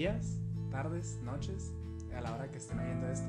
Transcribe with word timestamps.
días, 0.00 0.40
tardes, 0.70 1.20
noches, 1.22 1.74
a 2.16 2.22
la 2.22 2.34
hora 2.34 2.50
que 2.50 2.56
estén 2.56 2.78
oyendo 2.78 3.06
esto. 3.06 3.28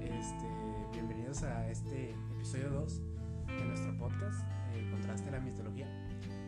Este, 0.00 0.46
bienvenidos 0.90 1.44
a 1.44 1.70
este 1.70 2.10
episodio 2.34 2.70
2 2.70 3.00
de 3.46 3.64
nuestro 3.66 3.96
podcast, 3.98 4.44
eh, 4.74 4.88
Contraste 4.90 5.28
a 5.28 5.30
la 5.30 5.38
Mitología. 5.38 5.86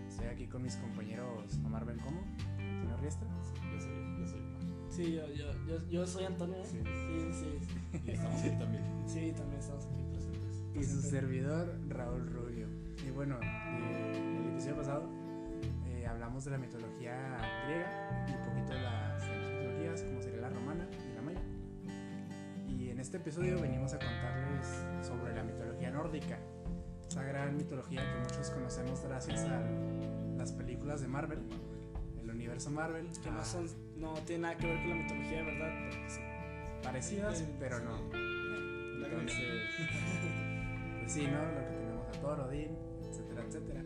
Estoy 0.09 0.27
aquí 0.27 0.49
con 0.49 0.61
mis 0.61 0.75
compañeros 0.75 1.57
Omar 1.65 1.85
Bencomo, 1.85 2.21
Antonio 2.59 2.97
Riestra. 2.97 3.29
Yo 3.73 3.81
soy, 3.81 4.19
yo 4.19 4.27
soy 4.27 4.41
Omar. 4.41 4.91
Sí, 4.91 5.13
yo, 5.13 5.29
yo, 5.33 5.53
yo, 5.69 5.89
yo 5.89 6.05
soy 6.05 6.25
Antonio. 6.25 6.57
¿eh? 6.57 6.65
Sí. 6.65 6.81
sí, 6.83 7.33
sí. 7.33 8.01
Y 8.07 8.11
estamos 8.11 8.41
aquí 8.41 8.59
también 8.59 8.83
Sí, 9.07 9.33
también 9.37 9.61
estamos 9.61 9.87
aquí. 9.87 10.03
presentes. 10.11 10.65
Y 10.75 10.83
su 10.83 11.01
servidor, 11.01 11.79
Raúl 11.91 12.27
Rubio. 12.29 12.67
Y 13.07 13.11
bueno, 13.13 13.39
eh, 13.41 14.41
el 14.41 14.51
episodio 14.51 14.79
pasado 14.79 15.24
hablamos 16.25 16.45
de 16.47 16.51
la 16.53 16.59
mitología 16.59 17.15
griega 17.67 18.27
y 18.27 18.33
un 18.35 18.43
poquito 18.49 18.73
de 18.73 18.81
las 18.81 19.21
demás 19.29 19.51
mitologías, 19.51 20.03
como 20.05 20.23
sería 20.23 20.41
la 20.41 20.49
romana 20.49 20.89
y 20.91 21.15
la 21.15 21.21
maya. 21.21 21.41
Y 22.67 22.89
en 22.89 22.99
este 22.99 23.19
episodio 23.19 23.61
venimos 23.61 23.93
a 23.93 23.99
contarles 23.99 25.07
sobre 25.07 25.35
la 25.35 25.43
mitología 25.43 25.91
nórdica, 25.91 26.39
esa 27.07 27.23
gran 27.25 27.59
mitología 27.59 28.01
que 28.01 28.21
muchos 28.21 28.49
conocemos 28.51 29.03
gracias 29.05 29.43
a 29.45 29.61
las 30.39 30.53
películas 30.53 31.03
de 31.03 31.09
Marvel, 31.09 31.41
el 32.23 32.31
universo 32.31 32.71
Marvel, 32.71 33.07
Que 33.23 33.31
no, 33.31 33.45
son, 33.45 33.67
no 33.99 34.15
tiene 34.27 34.45
nada 34.45 34.57
que 34.57 34.67
ver 34.67 34.79
con 34.81 34.89
la 34.89 34.97
mitología 34.97 35.37
de 35.37 35.45
verdad, 35.45 35.73
pero 35.91 36.09
sí. 36.09 36.21
parecidas, 36.83 37.37
Sí, 37.39 37.55
pero 37.61 37.79
sí. 37.81 37.85
no. 37.85 39.05
Entonces, 39.05 39.37
pues 41.01 41.13
sí, 41.13 41.27
¿no? 41.27 41.43
Lo 41.43 41.61
que 41.69 41.77
tenemos 41.77 42.09
a 42.09 42.13
Thor, 42.13 42.41
Odín, 42.41 42.79
etcétera, 43.11 43.43
etcétera. 43.47 43.81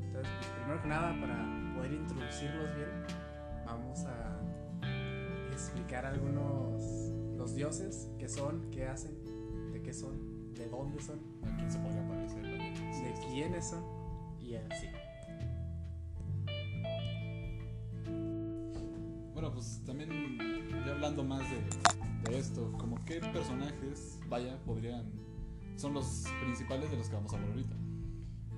Entonces, 0.00 0.32
pues 0.38 0.50
primero 0.56 0.82
que 0.82 0.88
nada, 0.88 1.20
para 1.20 1.59
poder 1.80 1.94
introducirlos 1.94 2.76
bien, 2.76 2.90
vamos 3.64 4.04
a 4.04 4.38
explicar 5.50 6.04
algunos 6.04 6.82
los 7.38 7.54
dioses, 7.54 8.10
qué 8.18 8.28
son, 8.28 8.70
qué 8.70 8.86
hacen, 8.86 9.16
de 9.72 9.80
qué 9.80 9.94
son, 9.94 10.52
de 10.52 10.68
dónde 10.68 11.00
son, 11.00 11.18
¿A 11.42 11.56
quién 11.56 11.70
se 11.70 11.78
podría 11.78 12.06
parecer? 12.06 12.42
de 12.42 13.14
quiénes 13.30 13.70
son 13.70 13.82
y 14.42 14.56
así. 14.56 14.88
Bueno, 19.32 19.50
pues 19.50 19.82
también 19.86 20.36
ya 20.84 20.92
hablando 20.92 21.24
más 21.24 21.40
de, 21.48 22.30
de 22.30 22.38
esto, 22.38 22.72
como 22.72 23.02
qué 23.06 23.20
personajes, 23.20 24.20
vaya, 24.28 24.58
podrían... 24.66 25.10
Son 25.76 25.94
los 25.94 26.26
principales 26.42 26.90
de 26.90 26.98
los 26.98 27.08
que 27.08 27.14
vamos 27.14 27.32
a 27.32 27.36
hablar 27.36 27.52
ahorita. 27.52 27.76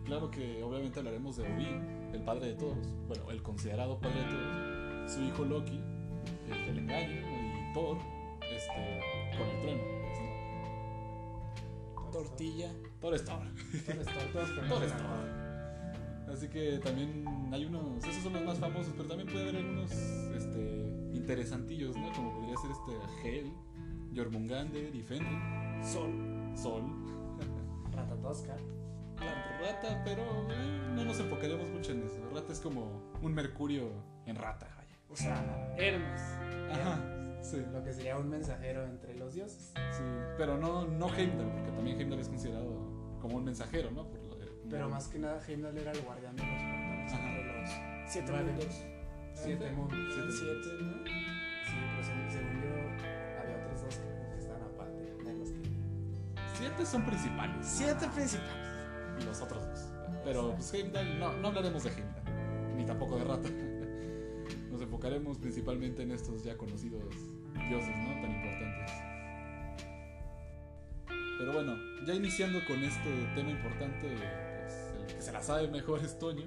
Claro 0.04 0.30
que 0.30 0.62
obviamente 0.62 0.98
hablaremos 0.98 1.36
de 1.36 1.44
Odín, 1.44 2.10
el 2.12 2.22
padre 2.22 2.48
de 2.48 2.54
todos, 2.54 2.76
bueno, 3.06 3.30
el 3.30 3.42
considerado 3.42 3.98
padre 3.98 4.20
de 4.20 4.30
todos, 4.30 5.12
su 5.12 5.22
hijo 5.22 5.44
Loki, 5.44 5.80
el 6.50 6.66
del 6.66 6.78
engaño, 6.78 7.20
y 7.20 7.72
Thor, 7.72 7.98
este, 8.40 9.00
con 9.38 9.48
el 9.48 9.60
trueno. 9.60 9.82
¿sí? 10.14 10.24
Tortilla. 12.12 12.72
Thor 13.00 13.14
es 13.14 13.24
Thor. 13.24 13.42
Thor 14.68 14.82
es. 14.82 14.92
Thor. 14.96 15.42
Así 16.32 16.48
que 16.48 16.78
también 16.78 17.24
hay 17.52 17.64
unos, 17.66 18.04
esos 18.04 18.22
son 18.22 18.32
los 18.32 18.42
más 18.42 18.58
famosos, 18.58 18.92
pero 18.96 19.08
también 19.08 19.28
puede 19.28 19.42
haber 19.50 19.56
algunos 19.56 19.90
este, 19.92 21.10
interesantillos, 21.12 21.96
¿no? 21.96 22.10
Como 22.12 22.32
podría 22.32 22.56
ser 22.56 22.70
este 22.70 22.92
Hel, 23.22 23.52
Jormungander 24.16 24.94
y 24.94 25.02
Fenrir, 25.02 25.38
Sol. 25.84 26.10
Sol, 26.56 26.82
Ratatosca. 27.92 28.56
La 29.24 29.58
rata, 29.60 30.02
pero 30.04 30.22
eh, 30.50 30.80
no 30.94 31.04
nos 31.04 31.18
enfocaremos 31.20 31.68
mucho 31.68 31.92
en 31.92 32.02
eso. 32.04 32.20
Rata 32.34 32.52
es 32.52 32.60
como 32.60 33.12
un 33.20 33.34
mercurio 33.34 33.90
en 34.26 34.36
rata, 34.36 34.66
vaya. 34.76 34.96
O 35.08 35.16
sea, 35.16 35.74
Hermes. 35.76 36.20
Ajá, 36.72 36.98
sí, 37.42 37.62
Lo 37.72 37.82
que 37.84 37.92
sería 37.92 38.16
un 38.18 38.28
mensajero 38.30 38.84
entre 38.86 39.14
los 39.16 39.34
dioses. 39.34 39.72
sí, 39.74 40.02
pero 40.38 40.56
no, 40.58 40.86
no 40.86 41.14
Heimdall, 41.14 41.50
porque 41.52 41.70
también 41.72 41.98
Heimdall 42.00 42.20
es 42.20 42.28
considerado 42.28 43.18
como 43.20 43.36
un 43.36 43.44
mensajero, 43.44 43.90
¿no? 43.90 44.06
Por 44.08 44.20
lo 44.24 44.36
de- 44.36 44.46
Pero 44.70 44.88
más 44.88 45.08
que 45.08 45.18
nada, 45.18 45.40
Heimdall 45.46 45.76
era 45.76 45.92
el 45.92 46.00
guardián 46.02 46.34
de 46.36 46.42
los 46.44 46.52
portales 46.62 47.12
Ajá. 47.12 47.28
entre 47.28 47.60
los 47.60 47.70
Siete 48.12 48.32
Vale. 48.32 48.44
mundos. 48.52 48.82
siete 49.34 49.70
mundos. 49.72 49.98
Siete 50.14 50.32
Siete, 50.32 50.82
¿no? 50.82 51.04
Sí, 51.04 51.76
pero 51.90 52.04
según, 52.04 52.30
según 52.30 52.62
yo, 52.62 53.40
había 53.42 53.56
otros 53.64 53.82
dos 53.82 53.96
que, 53.96 54.30
que 54.32 54.38
estaban 54.38 54.62
aparte 54.62 55.02
de 55.02 55.38
los 55.38 55.48
que. 55.50 55.62
Siete 56.58 56.86
son 56.86 57.02
principales. 57.06 57.66
Siete 57.66 58.06
principales. 58.14 58.71
Los 59.24 59.40
otros 59.40 59.64
dos. 59.66 59.80
Pero 60.24 60.54
pues 60.54 60.72
Heimdall, 60.74 61.18
no, 61.18 61.32
no 61.36 61.48
hablaremos 61.48 61.84
de 61.84 61.90
Heimdall, 61.90 62.76
ni 62.76 62.84
tampoco 62.84 63.16
de 63.16 63.24
Rata. 63.24 63.48
Nos 64.70 64.80
enfocaremos 64.80 65.38
principalmente 65.38 66.02
en 66.02 66.12
estos 66.12 66.42
ya 66.44 66.56
conocidos 66.56 67.02
dioses, 67.68 67.96
¿no? 67.96 68.20
Tan 68.20 68.30
importantes. 68.30 68.92
Pero 71.38 71.52
bueno, 71.52 71.76
ya 72.06 72.14
iniciando 72.14 72.60
con 72.66 72.82
este 72.82 73.10
tema 73.34 73.50
importante, 73.50 74.16
pues 74.60 75.10
el 75.10 75.16
que 75.16 75.22
se 75.22 75.32
la 75.32 75.42
sabe 75.42 75.68
mejor 75.68 76.00
es 76.04 76.18
Toño. 76.18 76.44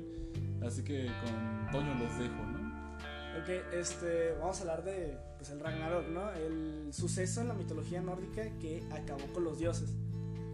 Así 0.66 0.84
que 0.84 1.06
con 1.06 1.72
Toño 1.72 1.94
los 1.96 2.18
dejo, 2.18 2.44
¿no? 2.46 2.66
Ok, 3.42 3.50
este, 3.74 4.32
vamos 4.40 4.58
a 4.58 4.62
hablar 4.62 4.84
de 4.86 5.18
pues, 5.38 5.50
el 5.50 5.60
Ragnarok, 5.60 6.08
¿no? 6.08 6.32
El 6.32 6.94
suceso 6.94 7.42
en 7.42 7.50
la 7.50 7.54
mitología 7.54 8.02
nórdica 8.02 8.44
que 8.60 8.84
acabó 8.92 9.26
con 9.34 9.44
los 9.44 9.60
dioses. 9.60 9.90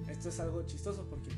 Esto 0.10 0.30
es 0.30 0.40
algo 0.40 0.64
chistoso 0.64 1.06
porque 1.10 1.30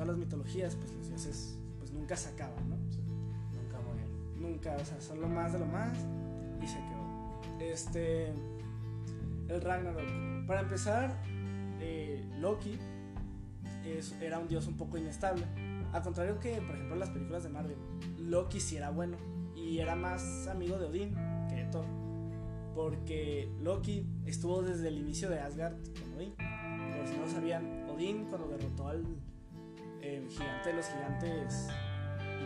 todas 0.00 0.16
las 0.16 0.16
mitologías, 0.16 0.76
pues 0.76 0.92
los 0.94 1.08
dioses 1.08 1.58
pues 1.78 1.92
nunca 1.92 2.16
se 2.16 2.30
acaban, 2.30 2.70
¿no? 2.70 2.76
Nunca 2.76 3.78
mueren. 3.84 4.40
Nunca, 4.40 4.74
o 4.80 4.84
sea, 4.84 4.98
son 4.98 5.20
lo 5.20 5.28
más 5.28 5.52
de 5.52 5.58
lo 5.58 5.66
más 5.66 5.92
y 6.62 6.66
se 6.66 6.76
quedó. 6.78 7.60
Este, 7.60 8.28
el 9.48 9.60
Ragnarok. 9.60 10.46
Para 10.46 10.60
empezar, 10.62 11.14
eh, 11.80 12.24
Loki 12.38 12.78
es- 13.84 14.12
era 14.22 14.38
un 14.38 14.48
dios 14.48 14.66
un 14.68 14.78
poco 14.78 14.96
inestable. 14.96 15.44
Al 15.92 16.02
contrario 16.02 16.38
que, 16.40 16.54
por 16.62 16.74
ejemplo, 16.76 16.94
en 16.94 17.00
las 17.00 17.10
películas 17.10 17.42
de 17.42 17.50
Marvel, 17.50 17.76
Loki 18.18 18.58
sí 18.58 18.76
era 18.76 18.88
bueno 18.90 19.18
y 19.54 19.80
era 19.80 19.96
más 19.96 20.46
amigo 20.48 20.78
de 20.78 20.86
Odín 20.86 21.14
que 21.50 21.56
de 21.56 21.64
Thor. 21.66 21.84
Porque 22.74 23.52
Loki 23.60 24.06
estuvo 24.24 24.62
desde 24.62 24.88
el 24.88 24.96
inicio 24.96 25.28
de 25.28 25.40
Asgard 25.40 25.74
con 26.00 26.14
Odín. 26.14 26.34
Por 26.36 27.06
si 27.06 27.16
no 27.16 27.22
lo 27.26 27.28
sabían, 27.28 27.84
Odín 27.90 28.24
cuando 28.30 28.48
derrotó 28.48 28.88
al 28.88 29.04
eh, 30.02 30.26
gigante 30.28 30.70
de 30.70 30.74
los 30.74 30.86
gigantes, 30.86 31.68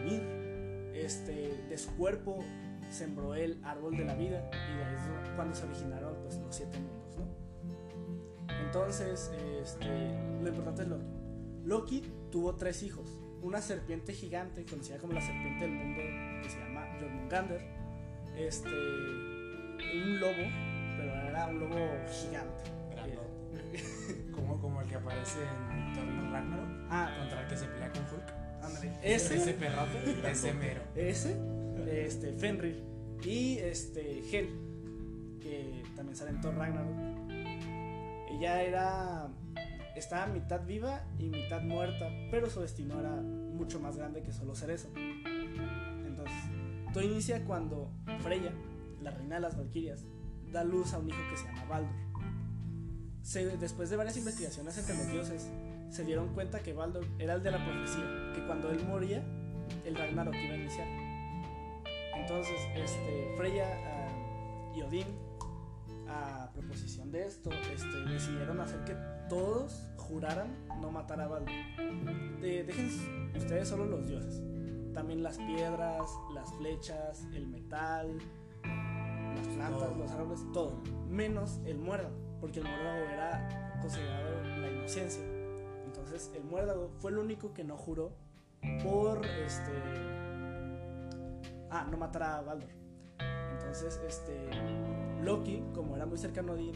Ymir, 0.00 0.92
este, 0.94 1.64
de 1.68 1.78
su 1.78 1.94
cuerpo 1.96 2.44
sembró 2.90 3.34
el 3.34 3.60
árbol 3.64 3.96
de 3.96 4.04
la 4.04 4.14
vida 4.14 4.48
y 4.52 4.76
de 4.76 4.84
ahí 4.84 4.94
es 4.94 5.30
cuando 5.34 5.54
se 5.54 5.64
originaron 5.64 6.14
pues, 6.22 6.38
los 6.38 6.54
siete 6.54 6.78
mundos. 6.78 7.16
¿no? 7.16 8.54
Entonces, 8.66 9.32
este, 9.62 9.86
lo 10.42 10.48
importante 10.48 10.82
es 10.82 10.88
Loki. 10.88 11.06
Loki 11.64 12.02
tuvo 12.30 12.56
tres 12.56 12.82
hijos. 12.82 13.08
Una 13.42 13.60
serpiente 13.60 14.12
gigante, 14.12 14.64
conocida 14.64 14.98
como 14.98 15.12
la 15.12 15.20
serpiente 15.20 15.66
del 15.66 15.74
mundo, 15.74 16.00
que 16.42 16.48
se 16.48 16.58
llama 16.58 16.86
Jormungander. 16.98 17.60
Este, 18.36 18.68
un 18.68 20.20
lobo, 20.20 20.32
pero 20.96 21.12
era 21.28 21.46
un 21.46 21.60
lobo 21.60 21.76
gigante. 22.08 22.64
Grandote. 22.90 24.32
como, 24.32 24.60
como 24.60 24.80
el 24.80 24.88
que 24.88 24.94
aparece 24.94 25.40
en 25.42 25.73
Thor 25.94 26.30
Ragnarok. 26.32 26.68
Ah, 26.90 27.14
Contra 27.20 27.42
el 27.42 27.48
que 27.48 27.56
se 27.56 27.66
pelea 27.66 27.90
con 27.92 28.02
Hulk. 28.02 28.32
ándale. 28.62 28.92
Ese, 29.02 29.36
Ese, 29.36 29.54
perrote, 29.54 30.30
ese 30.30 30.52
mero. 30.54 30.80
ese, 30.94 31.36
este, 31.90 32.32
Fenrir 32.34 32.82
y 33.24 33.58
este, 33.58 34.20
Hel, 34.30 34.48
que 35.40 35.82
también 35.96 36.16
sale 36.16 36.30
en 36.30 36.40
Thor 36.40 36.54
Ragnarok. 36.56 36.94
Ella 38.30 38.62
era, 38.62 39.28
estaba 39.96 40.26
mitad 40.26 40.64
viva 40.66 41.04
y 41.18 41.28
mitad 41.30 41.62
muerta, 41.62 42.08
pero 42.30 42.50
su 42.50 42.60
destino 42.60 42.98
era 43.00 43.12
mucho 43.12 43.78
más 43.80 43.96
grande 43.96 44.22
que 44.22 44.32
solo 44.32 44.54
ser 44.54 44.70
eso. 44.70 44.88
Entonces, 44.96 46.36
todo 46.92 47.02
inicia 47.04 47.44
cuando 47.44 47.90
Freya, 48.22 48.52
la 49.00 49.10
reina 49.12 49.36
de 49.36 49.40
las 49.42 49.56
Valquirias, 49.56 50.04
da 50.52 50.64
luz 50.64 50.92
a 50.94 50.98
un 50.98 51.08
hijo 51.08 51.18
que 51.30 51.36
se 51.36 51.44
llama 51.44 51.64
Baldur. 51.64 51.94
Se- 53.22 53.56
después 53.56 53.88
de 53.90 53.96
varias 53.96 54.16
investigaciones 54.16 54.76
entre 54.78 54.96
los 54.96 55.10
dioses, 55.10 55.48
se 55.90 56.04
dieron 56.04 56.28
cuenta 56.34 56.60
que 56.62 56.72
Baldur 56.72 57.06
era 57.18 57.34
el 57.34 57.42
de 57.42 57.50
la 57.50 57.64
profecía, 57.64 58.32
que 58.34 58.44
cuando 58.46 58.70
él 58.70 58.84
moría, 58.86 59.22
el 59.84 59.94
Ragnarok 59.94 60.34
iba 60.34 60.54
a 60.54 60.56
iniciar. 60.56 60.88
Entonces, 62.16 62.56
este, 62.74 63.34
Freya 63.36 63.66
ah, 63.86 64.72
y 64.74 64.82
Odín, 64.82 65.06
a 66.08 66.50
proposición 66.52 67.10
de 67.10 67.26
esto, 67.26 67.50
este, 67.72 68.00
decidieron 68.08 68.60
hacer 68.60 68.84
que 68.84 68.94
todos 69.28 69.90
juraran 69.96 70.48
no 70.80 70.90
matar 70.90 71.20
a 71.20 71.28
Baldur. 71.28 71.54
De- 72.40 72.64
dejen 72.64 73.30
ustedes 73.36 73.68
solo 73.68 73.86
los 73.86 74.06
dioses. 74.06 74.42
También 74.92 75.22
las 75.22 75.38
piedras, 75.38 76.02
las 76.34 76.52
flechas, 76.54 77.26
el 77.34 77.46
metal, 77.48 78.16
las 78.62 79.48
plantas, 79.48 79.80
Todo. 79.88 79.94
los 79.96 80.10
árboles, 80.12 80.40
todo. 80.52 80.82
Menos 81.08 81.60
el 81.66 81.78
muérdago, 81.78 82.14
porque 82.40 82.60
el 82.60 82.66
muérdago 82.66 83.04
era 83.10 83.78
considerado 83.80 84.42
la 84.60 84.70
inocencia. 84.70 85.24
El 86.14 86.44
muérdago 86.44 86.92
fue 87.00 87.10
el 87.10 87.18
único 87.18 87.52
que 87.52 87.64
no 87.64 87.76
juró 87.76 88.12
por 88.84 89.26
este. 89.26 89.72
Ah, 91.70 91.88
no 91.90 91.96
matar 91.96 92.22
a 92.22 92.40
Baldur. 92.40 92.70
Entonces, 93.50 94.00
este, 94.06 94.48
Loki, 95.24 95.64
como 95.74 95.96
era 95.96 96.06
muy 96.06 96.16
cercano 96.16 96.52
a 96.52 96.54
Odín, 96.54 96.72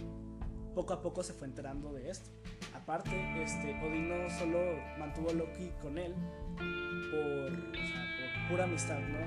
poco 0.74 0.92
a 0.92 1.00
poco 1.00 1.22
se 1.22 1.34
fue 1.34 1.46
enterando 1.46 1.92
de 1.92 2.10
esto. 2.10 2.30
Aparte, 2.74 3.10
este, 3.40 3.80
Odín 3.80 4.08
no 4.08 4.28
solo 4.28 4.58
mantuvo 4.98 5.30
a 5.30 5.34
Loki 5.34 5.70
con 5.80 5.98
él 5.98 6.16
por, 6.56 7.54
por 7.54 8.50
pura 8.50 8.64
amistad, 8.64 8.98
¿no? 8.98 9.18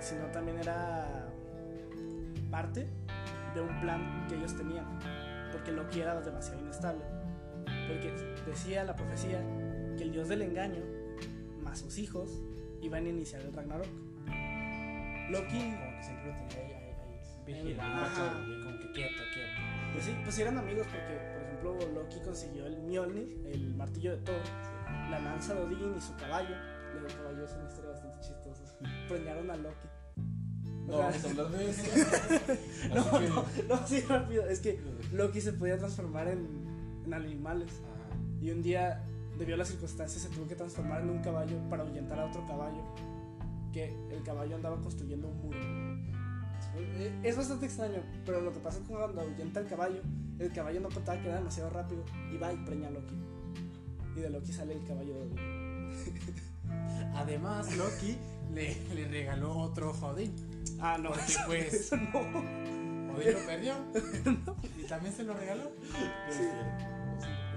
Sino 0.00 0.26
también 0.26 0.60
era 0.60 1.32
parte 2.48 2.86
de 3.56 3.60
un 3.60 3.80
plan 3.80 4.24
que 4.28 4.36
ellos 4.36 4.56
tenían, 4.56 4.86
porque 5.50 5.72
Loki 5.72 6.00
era 6.00 6.20
demasiado 6.20 6.60
inestable. 6.60 7.21
Porque 7.88 8.12
decía 8.46 8.84
la 8.84 8.96
profecía 8.96 9.40
que 9.96 10.04
el 10.04 10.12
dios 10.12 10.28
del 10.28 10.42
engaño, 10.42 10.82
más 11.62 11.80
sus 11.80 11.98
hijos, 11.98 12.40
iban 12.80 13.06
a 13.06 13.08
iniciar 13.08 13.42
el 13.42 13.52
Ragnarok. 13.52 13.86
Loki 15.30 15.58
Como 15.58 15.96
que 15.96 16.02
siempre 16.02 16.26
lo 16.26 16.48
tenía 16.48 16.58
ahí, 16.58 16.72
ahí, 16.72 16.94
ahí 17.46 17.64
vigilando, 17.64 18.64
como 18.64 18.78
que 18.78 18.92
quieto, 18.92 19.22
quieto. 19.32 19.72
Pues 19.92 20.04
sí, 20.04 20.16
pues 20.24 20.38
eran 20.38 20.58
amigos 20.58 20.86
porque, 20.86 21.18
por 21.32 21.42
ejemplo, 21.42 22.00
Loki 22.00 22.20
consiguió 22.20 22.66
el 22.66 22.82
Mjolnir, 22.82 23.46
el 23.52 23.74
martillo 23.74 24.12
de 24.12 24.22
Thor, 24.22 24.40
la 25.10 25.18
lanza 25.18 25.54
de 25.54 25.62
Odín 25.62 25.94
y 25.96 26.00
su 26.00 26.16
caballo. 26.16 26.54
Luego 26.92 27.06
el 27.06 27.14
caballo 27.14 27.44
es 27.44 27.52
una 27.52 27.68
historia 27.68 27.90
bastante 27.90 28.20
chistosa. 28.20 28.78
Preñaron 29.08 29.50
a 29.50 29.56
Loki. 29.56 29.88
No 30.86 30.98
vamos 30.98 31.24
a 31.24 31.30
hablar 31.30 31.48
de 31.50 31.70
eso. 31.70 31.82
no, 32.94 33.20
no, 33.20 33.46
no, 33.68 33.86
sí, 33.86 34.00
rápido. 34.00 34.46
Es 34.46 34.60
que 34.60 34.80
Loki 35.12 35.40
se 35.40 35.52
podía 35.52 35.78
transformar 35.78 36.28
en, 36.28 36.71
en 37.04 37.14
animales. 37.14 37.70
Ajá. 37.80 38.16
Y 38.40 38.50
un 38.50 38.62
día, 38.62 39.02
debido 39.38 39.54
a 39.54 39.58
las 39.58 39.68
circunstancias, 39.68 40.22
se 40.22 40.28
tuvo 40.28 40.46
que 40.46 40.54
transformar 40.56 41.02
en 41.02 41.10
un 41.10 41.18
caballo 41.22 41.56
para 41.70 41.82
ahuyentar 41.84 42.18
a 42.20 42.26
otro 42.26 42.46
caballo. 42.46 42.82
Que 43.72 43.94
el 44.10 44.22
caballo 44.22 44.56
andaba 44.56 44.80
construyendo 44.80 45.28
un 45.28 45.38
muro. 45.40 45.58
Eh, 46.76 47.20
Es 47.22 47.36
bastante 47.36 47.66
extraño, 47.66 48.02
pero 48.24 48.40
lo 48.40 48.52
que 48.52 48.60
pasa 48.60 48.78
es 48.78 48.86
que 48.86 48.94
cuando 48.94 49.20
ahuyenta 49.20 49.60
el 49.60 49.66
caballo, 49.66 50.00
el 50.38 50.52
caballo 50.52 50.80
no 50.80 50.88
contaba 50.90 51.20
que 51.20 51.28
era 51.28 51.38
demasiado 51.38 51.70
rápido 51.70 52.04
y 52.32 52.36
va 52.38 52.52
y 52.52 52.56
preña 52.64 52.88
a 52.88 52.90
Loki. 52.90 53.14
Y 54.16 54.20
de 54.20 54.30
Loki 54.30 54.52
sale 54.52 54.74
el 54.74 54.84
caballo 54.84 55.14
de 55.14 55.20
Odín. 55.20 55.90
Además, 57.14 57.74
Loki 57.76 58.16
le, 58.54 58.76
le 58.94 59.08
regaló 59.08 59.56
otro 59.56 59.90
ojo 59.90 60.06
a 60.06 60.10
Odín. 60.12 60.32
Ah, 60.80 60.98
no, 60.98 61.10
Porque, 61.10 61.24
eso- 61.26 61.40
pues, 61.46 61.74
eso 61.74 61.96
no. 61.96 62.81
Odín 63.16 63.32
lo 63.32 63.46
perdió. 63.46 63.74
Y 64.78 64.84
también 64.84 65.14
se 65.14 65.22
lo 65.24 65.34
regaló. 65.34 65.70
Sí. 66.30 66.48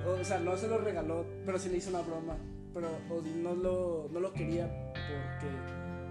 O 0.08 0.24
sea, 0.24 0.40
no 0.40 0.56
se 0.56 0.68
lo 0.68 0.78
regaló, 0.78 1.26
pero 1.46 1.58
sí 1.58 1.70
le 1.70 1.78
hizo 1.78 1.90
una 1.90 2.02
broma. 2.02 2.38
Pero 2.74 2.90
Odín 3.10 3.44
no 3.44 3.56
lo, 3.56 4.10
no 4.12 4.20
lo 4.20 4.34
quería 4.34 4.68
porque 4.94 5.48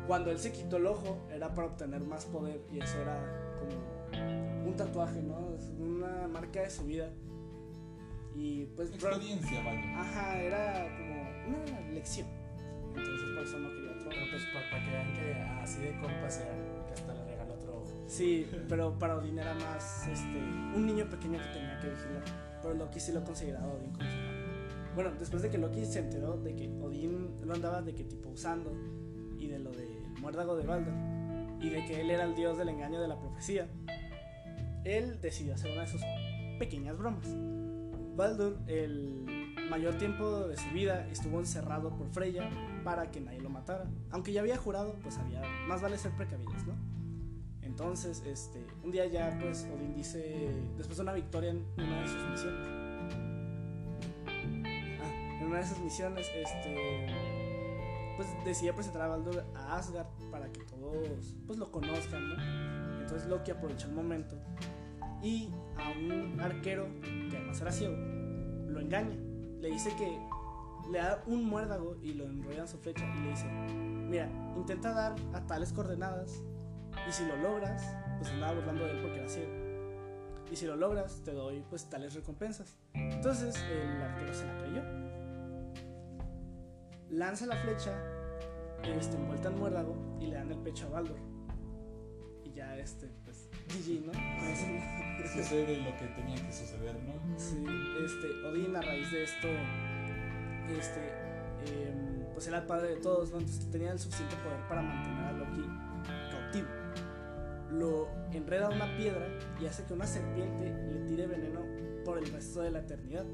cuando 0.07 0.31
él 0.31 0.39
se 0.39 0.53
quitó 0.53 0.77
el 0.77 0.87
ojo 0.87 1.27
era 1.33 1.55
para 1.55 1.69
obtener 1.69 2.01
más 2.03 2.25
poder 2.27 2.61
y 2.73 2.81
eso 2.81 3.01
era 3.01 3.19
como 3.59 4.69
un 4.69 4.75
tatuaje, 4.77 5.23
¿no? 5.23 5.55
Es 5.55 5.71
una 5.79 6.29
marca 6.29 6.63
de 6.63 6.71
su 6.71 6.85
vida. 6.85 7.11
Y 8.35 8.65
pues... 8.77 8.91
Experiencia, 8.91 9.63
vaya. 9.63 10.01
Ajá, 10.01 10.41
era 10.41 10.89
como 10.97 11.59
una 11.59 11.81
lección. 11.93 12.27
Entonces 12.97 13.29
por 13.35 13.45
eso 13.45 13.59
no 13.59 13.69
quería 13.71 13.91
otro. 13.93 14.09
Pero 14.11 14.27
pues 14.31 14.45
para, 14.53 14.71
para 14.71 14.85
que 14.85 14.91
vean 14.91 15.13
que 15.15 15.33
así 15.63 15.81
de 15.83 16.01
compas 16.01 16.41
eran, 16.41 16.74
Sí, 18.07 18.47
pero 18.69 18.99
para 18.99 19.17
Odín 19.17 19.39
era 19.39 19.55
más 19.55 20.07
este, 20.07 20.39
un 20.75 20.87
niño 20.87 21.09
pequeño 21.09 21.39
que 21.39 21.59
tenía 21.59 21.79
que 21.81 21.91
vigilar. 21.91 22.23
Pero 22.63 22.75
Loki 22.75 23.01
sí 23.01 23.13
lo 23.13 23.25
consideraba 23.25 23.73
Odín 23.73 23.93
como 23.93 24.11
su 24.11 24.17
padre. 24.17 24.45
Bueno, 24.95 25.11
después 25.19 25.43
de 25.43 25.51
que 25.51 25.59
Loki 25.59 25.85
se 25.85 26.01
enteró 26.01 26.37
de 26.37 26.55
que 26.55 26.69
Odín 26.81 27.41
lo 27.43 27.55
andaba 27.55 27.83
de 27.83 27.95
que 27.95 28.05
tipo 28.05 28.29
usando 28.29 28.73
y 29.39 29.49
de 29.49 29.59
lo 29.59 29.71
del 29.73 29.89
muérdago 30.21 30.57
de 30.57 30.67
Balder 30.67 30.95
y 31.61 31.71
de 31.71 31.85
que 31.87 32.01
él 32.01 32.11
era 32.11 32.25
el 32.25 32.35
dios 32.35 32.59
del 32.59 32.69
engaño 32.69 33.01
de 33.01 33.09
la 33.09 33.19
profecía, 33.19 33.69
él 34.85 35.21
decidió 35.21 35.55
hacer 35.55 35.73
una 35.73 35.83
de 35.83 35.89
sus 35.89 36.03
pequeñas 36.59 36.97
bromas. 36.97 37.27
Baldur, 38.17 38.59
el 38.69 39.25
mayor 39.71 39.97
tiempo 39.99 40.47
de 40.47 40.57
su 40.57 40.69
vida, 40.71 41.09
estuvo 41.09 41.41
encerrado 41.41 41.91
por 41.97 42.09
Freya 42.11 42.49
para 42.85 43.11
que 43.11 43.21
nadie 43.21 43.41
lo 43.41 43.49
matara. 43.49 43.87
Aunque 44.11 44.33
ya 44.33 44.41
había 44.41 44.57
jurado, 44.57 44.95
pues 45.03 45.19
había 45.19 45.43
más 45.67 45.83
vale 45.83 45.99
ser 45.99 46.13
precavidos, 46.13 46.65
¿no? 46.67 46.94
Entonces, 47.75 48.23
este, 48.25 48.65
un 48.85 48.93
día 48.93 49.05
ya, 49.07 49.37
pues, 49.41 49.67
Odín 49.75 49.97
dice, 49.97 50.49
después 50.77 50.97
de 50.97 51.03
una 51.03 51.13
victoria 51.13 51.51
en 51.51 51.67
una 51.77 52.03
de 52.03 52.07
sus 52.07 52.31
misiones, 52.31 52.69
ah, 55.03 55.41
en 55.41 55.47
una 55.49 55.59
de 55.59 55.67
sus 55.67 55.81
misiones, 55.81 56.25
este, 56.37 57.09
pues, 58.17 58.29
decide 58.45 58.73
presentar 58.75 59.03
a 59.03 59.09
Baldur 59.09 59.45
a 59.57 59.77
Asgard 59.77 60.07
para 60.31 60.53
que 60.53 60.61
todos, 60.63 61.35
pues, 61.49 61.59
lo 61.59 61.73
conozcan, 61.73 62.29
¿no? 62.29 63.01
Entonces 63.01 63.29
Loki 63.29 63.51
aprovechó 63.51 63.89
el 63.89 63.95
momento 63.95 64.37
y 65.21 65.51
a 65.77 65.99
un 65.99 66.39
arquero, 66.41 66.87
que 67.03 67.37
además 67.37 67.61
era 67.61 67.73
ciego, 67.73 67.97
lo 68.69 68.79
engaña. 68.79 69.17
Le 69.61 69.69
dice 69.69 69.93
que 69.97 70.17
le 70.93 70.99
da 70.99 71.25
un 71.27 71.45
muérdago 71.45 71.97
y 72.01 72.13
lo 72.13 72.25
enrolla 72.25 72.61
en 72.61 72.69
su 72.69 72.79
flecha 72.79 73.05
y 73.05 73.21
le 73.21 73.31
dice, 73.31 73.49
mira, 73.49 74.31
intenta 74.57 74.93
dar 74.93 75.17
a 75.33 75.45
tales 75.45 75.73
coordenadas 75.73 76.41
y 77.09 77.13
si 77.13 77.27
lo 77.27 77.37
logras, 77.37 77.83
pues 78.19 78.31
andaba 78.31 78.55
burlando 78.55 78.85
de 78.85 78.91
él 78.93 79.03
porque 79.03 79.19
era 79.19 79.29
ciego. 79.29 79.53
Y 80.51 80.57
si 80.57 80.67
lo 80.67 80.77
logras, 80.77 81.23
te 81.25 81.33
doy 81.33 81.65
pues 81.69 81.89
tales 81.89 82.15
recompensas. 82.15 82.79
Entonces 82.93 83.57
el 83.71 84.03
arquero 84.03 84.35
se 84.35 84.47
la 84.47 84.59
creyó. 84.59 84.83
Lanza 87.11 87.47
la 87.47 87.57
flecha, 87.57 87.93
este, 88.83 89.17
envuelta 89.17 89.49
en 89.49 89.59
muérdago, 89.59 90.19
y 90.21 90.27
le 90.27 90.37
dan 90.37 90.51
el 90.51 90.59
pecho 90.59 90.87
a 90.87 90.91
Baldur. 90.91 91.19
Y 92.45 92.53
ya 92.53 92.77
este, 92.77 93.09
pues, 93.25 93.49
GG, 93.69 94.07
¿no? 94.07 94.13
Sucede 95.33 95.79
lo 95.79 95.97
que 95.97 96.07
tenía 96.17 96.37
que 96.37 96.53
suceder, 96.53 96.95
¿no? 97.03 97.39
Sí, 97.39 97.65
este, 98.05 98.47
Odín 98.47 98.77
a 98.77 98.83
raíz 98.83 99.11
de 99.11 99.25
esto, 99.25 99.49
este, 100.79 101.13
em, 101.67 102.25
pues 102.33 102.47
era 102.49 102.59
el 102.59 102.67
padre 102.67 102.89
de 102.89 102.97
todos, 102.97 103.31
¿no? 103.31 103.39
Entonces 103.39 103.71
tenía 103.71 103.93
el 103.93 103.99
suficiente 103.99 104.37
poder 104.37 104.61
para 104.69 104.83
mantener 104.83 105.25
a 105.25 105.33
Loki. 105.33 105.84
Lo 107.75 108.09
enreda 108.33 108.67
a 108.67 108.71
una 108.71 108.97
piedra 108.97 109.27
y 109.61 109.67
hace 109.67 109.85
que 109.85 109.93
una 109.95 110.07
serpiente 110.07 110.73
le 110.93 111.01
tire 111.07 111.27
veneno 111.27 111.61
por 112.05 112.19
el 112.19 112.27
resto 112.33 112.61
de 112.63 112.71
la 112.71 112.81
eternidad. 112.81 113.25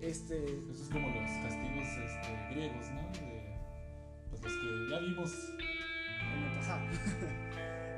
Este, 0.00 0.44
Eso 0.70 0.82
es 0.82 0.88
como 0.90 1.08
los 1.08 1.30
castigos 1.42 1.86
este, 1.86 2.48
griegos, 2.54 2.86
¿no? 2.90 3.02
De, 3.12 3.56
pues 4.30 4.42
los 4.42 4.52
que 4.52 4.90
ya 4.90 4.98
vimos. 5.00 5.52
en 6.34 6.42
el 6.42 6.56
pasado. 6.58 6.80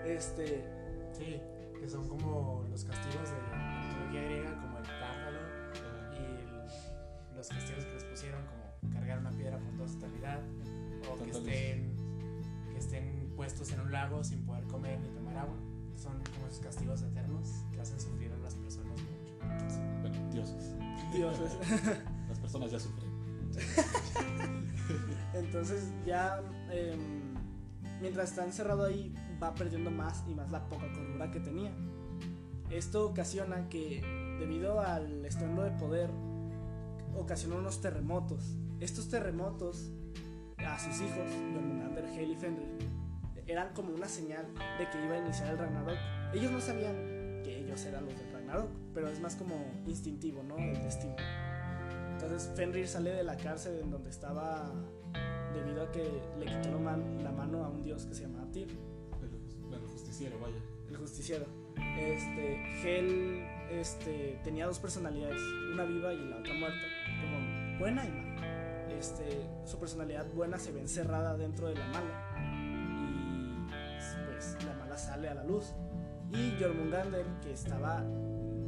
este, 0.06 0.64
Sí, 1.12 1.40
que 1.80 1.88
son 1.88 2.06
como 2.08 2.66
los 2.70 2.84
castigos 2.84 3.30
de 3.30 3.36
la 3.50 3.82
mitología 3.88 4.22
griega, 4.22 4.60
como 4.60 4.78
el 4.78 4.84
tártalo 4.84 5.38
eh, 5.38 6.12
y 6.12 6.24
el- 6.42 7.36
los 7.36 7.48
castigos 7.48 7.84
que 7.86 7.94
les 7.94 8.04
pusieron, 8.04 8.42
como 8.46 8.92
cargar 8.92 9.18
una 9.20 9.30
piedra 9.30 9.58
por 9.58 9.72
toda 9.76 9.88
su 9.88 9.96
eternidad, 9.96 10.40
o 11.10 11.24
estén, 11.24 11.96
que 12.72 12.78
estén 12.78 13.15
puestos 13.36 13.70
en 13.72 13.80
un 13.80 13.92
lago 13.92 14.24
sin 14.24 14.44
poder 14.44 14.64
comer 14.64 14.98
ni 15.00 15.08
tomar 15.10 15.36
agua. 15.36 15.56
Son 15.96 16.12
como 16.34 16.46
esos 16.48 16.60
castigos 16.60 17.02
eternos 17.02 17.64
que 17.72 17.80
hacen 17.80 18.00
sufrir 18.00 18.32
a 18.32 18.36
las 18.38 18.54
personas 18.54 18.98
mucho. 19.00 19.34
bueno, 20.00 20.32
dioses. 20.32 20.74
dioses. 21.12 21.56
Las 22.28 22.38
personas 22.40 22.70
ya 22.70 22.80
sufren. 22.80 23.08
Entonces 25.34 25.90
ya 26.04 26.42
em, 26.70 27.34
mientras 28.00 28.30
está 28.30 28.44
encerrado 28.44 28.84
ahí 28.84 29.14
va 29.42 29.54
perdiendo 29.54 29.90
más 29.90 30.24
y 30.28 30.34
más 30.34 30.50
la 30.50 30.68
poca 30.68 30.90
cordura 30.92 31.30
que 31.30 31.40
tenía. 31.40 31.72
Esto 32.70 33.06
ocasiona 33.06 33.68
que 33.68 34.02
debido 34.40 34.80
al 34.80 35.24
estruendo 35.24 35.62
de 35.62 35.70
poder 35.72 36.10
ocasiona 37.16 37.56
unos 37.56 37.80
terremotos. 37.80 38.56
Estos 38.80 39.08
terremotos 39.08 39.90
a 40.58 40.78
sus 40.78 41.00
hijos, 41.00 41.30
Jormungandr, 41.54 42.04
Hel 42.06 42.32
y 42.32 42.36
Fenrir, 42.36 42.76
eran 43.46 43.72
como 43.74 43.94
una 43.94 44.08
señal 44.08 44.46
de 44.78 44.88
que 44.90 45.04
iba 45.04 45.14
a 45.14 45.18
iniciar 45.18 45.50
el 45.50 45.58
Ragnarok. 45.58 45.96
Ellos 46.34 46.50
no 46.50 46.60
sabían 46.60 46.94
que 47.44 47.58
ellos 47.60 47.84
eran 47.84 48.04
los 48.06 48.18
del 48.18 48.32
Ragnarok, 48.32 48.68
pero 48.92 49.08
es 49.08 49.20
más 49.20 49.36
como 49.36 49.54
instintivo, 49.86 50.42
¿no? 50.42 50.56
El 50.58 50.82
destino. 50.82 51.14
Entonces 52.12 52.50
Fenrir 52.56 52.88
sale 52.88 53.10
de 53.12 53.22
la 53.22 53.36
cárcel 53.36 53.78
en 53.82 53.90
donde 53.90 54.10
estaba 54.10 54.72
debido 55.54 55.82
a 55.84 55.92
que 55.92 56.02
le 56.38 56.46
quitó 56.46 56.70
la, 56.72 56.78
man- 56.78 57.22
la 57.22 57.30
mano 57.30 57.64
a 57.64 57.68
un 57.68 57.82
dios 57.82 58.04
que 58.06 58.14
se 58.14 58.22
llamaba 58.22 58.50
Tyr, 58.50 58.68
El, 59.22 59.68
bueno, 59.68 59.86
justiciero, 59.88 60.38
vaya. 60.40 60.56
el 60.88 60.96
justiciero. 60.96 61.46
Este, 61.98 62.56
Hel 62.82 63.44
este, 63.70 64.40
tenía 64.44 64.66
dos 64.66 64.78
personalidades, 64.78 65.40
una 65.72 65.84
viva 65.84 66.12
y 66.12 66.24
la 66.28 66.36
otra 66.38 66.54
muerta, 66.54 66.78
como 67.22 67.78
buena 67.78 68.04
y 68.04 68.10
mala. 68.10 68.88
Este, 68.98 69.46
su 69.64 69.78
personalidad 69.78 70.26
buena 70.32 70.58
se 70.58 70.72
ve 70.72 70.80
encerrada 70.80 71.36
dentro 71.36 71.68
de 71.68 71.74
la 71.74 71.86
mala 71.88 72.25
pues 74.36 74.64
la 74.64 74.74
mala 74.74 74.96
sale 74.96 75.28
a 75.28 75.34
la 75.34 75.44
luz. 75.44 75.72
Y 76.30 76.60
Jormungandr, 76.60 77.24
que 77.40 77.52
estaba 77.52 78.02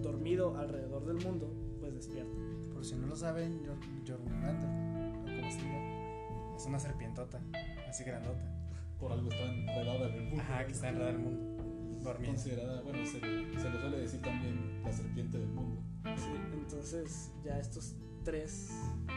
dormido 0.03 0.57
alrededor 0.57 1.05
del 1.07 1.25
mundo, 1.25 1.53
pues 1.81 1.95
despierta. 1.95 2.37
Por 2.73 2.85
si 2.85 2.95
no 2.97 3.07
lo 3.09 3.17
saben, 3.17 3.63
Jor- 3.65 3.79
Jormungandr, 4.09 4.67
o 4.67 5.37
como 5.41 5.51
se 5.51 5.59
diga, 5.63 6.57
es 6.57 6.67
una 6.67 6.79
serpientota, 6.79 7.41
así 7.89 8.05
grandota. 8.05 8.55
Por 8.99 9.13
algo 9.13 9.29
está 9.29 9.45
enredada 9.45 10.09
en 10.09 10.15
el 10.15 10.25
mundo. 10.25 10.43
Ajá, 10.43 10.67
que 10.67 10.73
está 10.73 10.89
enredada 10.89 11.11
en 11.11 11.17
el 11.17 11.23
mundo. 11.23 11.65
Dormida. 12.03 12.29
considerada, 12.31 12.81
bueno, 12.83 13.05
se 13.05 13.21
le, 13.21 13.61
se 13.61 13.71
le 13.71 13.81
suele 13.81 13.99
decir 13.99 14.23
también 14.23 14.81
la 14.85 14.93
serpiente 14.93 15.39
del 15.39 15.49
mundo. 15.49 15.83
Sí, 16.17 16.31
entonces 16.53 17.33
ya 17.45 17.59
estos 17.59 17.97
tres 18.25 18.71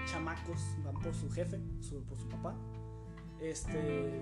chamacos 0.07 0.59
van 0.83 0.95
por 0.99 1.13
su 1.13 1.29
jefe, 1.29 1.61
su- 1.79 2.03
por 2.05 2.17
su 2.17 2.27
papá. 2.27 2.55
Este 3.39 4.21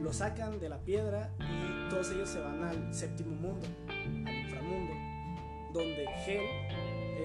lo 0.00 0.12
sacan 0.12 0.58
de 0.58 0.68
la 0.68 0.80
piedra 0.80 1.32
y 1.38 1.88
todos 1.88 2.10
ellos 2.10 2.28
se 2.28 2.40
van 2.40 2.62
al 2.62 2.94
séptimo 2.94 3.34
mundo, 3.34 3.66
al 3.88 4.34
inframundo, 4.34 4.94
donde 5.72 6.04
Hel, 6.26 6.42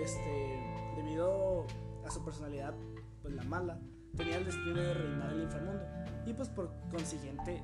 este, 0.03 0.59
debido 0.95 1.65
a 2.05 2.11
su 2.11 2.23
personalidad, 2.23 2.73
pues 3.21 3.33
la 3.33 3.43
mala, 3.43 3.79
tenía 4.15 4.37
el 4.37 4.45
destino 4.45 4.81
de 4.81 4.93
reinar 4.93 5.33
el 5.33 5.43
inframundo 5.43 5.83
y 6.25 6.33
pues 6.33 6.49
por 6.49 6.71
consiguiente 6.91 7.63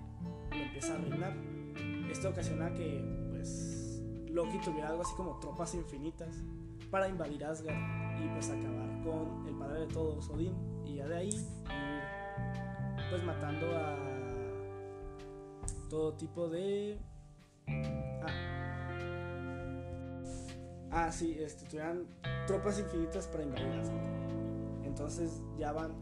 lo 0.52 0.58
empieza 0.58 0.96
a 0.96 0.98
reinar. 0.98 1.34
Esto 2.10 2.30
ocasiona 2.30 2.74
que 2.74 3.04
pues 3.32 4.02
Loki 4.30 4.60
tuviera 4.60 4.90
algo 4.90 5.02
así 5.02 5.14
como 5.16 5.40
tropas 5.40 5.76
infinitas 5.76 6.44
para 6.90 7.08
invadir 7.08 7.44
Asgard 7.44 8.24
y 8.24 8.28
pues 8.30 8.50
acabar 8.50 9.02
con 9.04 9.46
el 9.48 9.56
padre 9.56 9.82
de 9.82 9.88
todos, 9.88 10.30
Odín, 10.30 10.56
y 10.86 10.96
ya 10.96 11.08
de 11.08 11.18
ahí 11.18 11.30
ir 11.30 11.46
pues 13.10 13.24
matando 13.24 13.68
a 13.78 14.15
todo 15.90 16.14
tipo 16.14 16.50
de... 16.50 17.00
Ah, 18.22 18.28
ah 20.92 21.12
sí, 21.12 21.38
este, 21.40 21.66
tuvieran 21.66 22.06
tropas 22.48 22.80
infinitas 22.80 23.28
para 23.28 23.44
invadir 23.44 23.68
Asgard. 23.80 24.84
Entonces 24.84 25.42
ya 25.58 25.72
van... 25.72 25.94